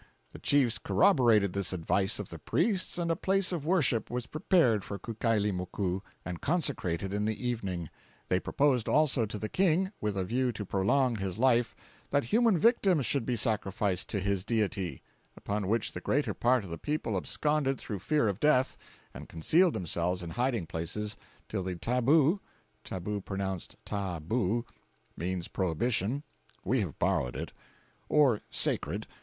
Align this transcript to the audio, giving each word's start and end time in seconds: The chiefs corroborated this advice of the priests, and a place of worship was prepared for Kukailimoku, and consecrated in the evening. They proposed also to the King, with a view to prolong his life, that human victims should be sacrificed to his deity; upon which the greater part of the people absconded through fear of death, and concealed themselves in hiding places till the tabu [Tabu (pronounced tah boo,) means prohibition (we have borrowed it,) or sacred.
The 0.31 0.39
chiefs 0.39 0.79
corroborated 0.79 1.53
this 1.53 1.73
advice 1.73 2.17
of 2.17 2.29
the 2.29 2.39
priests, 2.39 2.97
and 2.97 3.11
a 3.11 3.15
place 3.15 3.51
of 3.51 3.67
worship 3.67 4.09
was 4.09 4.25
prepared 4.25 4.83
for 4.83 4.97
Kukailimoku, 4.97 6.01
and 6.25 6.41
consecrated 6.41 7.13
in 7.13 7.25
the 7.25 7.47
evening. 7.47 7.87
They 8.27 8.39
proposed 8.39 8.89
also 8.89 9.27
to 9.27 9.37
the 9.37 9.47
King, 9.47 9.91
with 10.01 10.17
a 10.17 10.23
view 10.23 10.51
to 10.53 10.65
prolong 10.65 11.17
his 11.17 11.37
life, 11.37 11.75
that 12.09 12.23
human 12.23 12.57
victims 12.57 13.05
should 13.05 13.27
be 13.27 13.35
sacrificed 13.35 14.09
to 14.09 14.19
his 14.19 14.43
deity; 14.43 15.03
upon 15.37 15.67
which 15.67 15.91
the 15.91 16.01
greater 16.01 16.33
part 16.33 16.63
of 16.63 16.71
the 16.71 16.79
people 16.79 17.15
absconded 17.15 17.77
through 17.77 17.99
fear 17.99 18.27
of 18.27 18.39
death, 18.39 18.75
and 19.13 19.29
concealed 19.29 19.75
themselves 19.75 20.23
in 20.23 20.31
hiding 20.31 20.65
places 20.65 21.15
till 21.47 21.61
the 21.61 21.75
tabu 21.75 22.39
[Tabu 22.83 23.21
(pronounced 23.21 23.75
tah 23.85 24.19
boo,) 24.19 24.65
means 25.15 25.47
prohibition 25.47 26.23
(we 26.65 26.79
have 26.79 26.97
borrowed 26.97 27.35
it,) 27.35 27.53
or 28.09 28.41
sacred. 28.49 29.05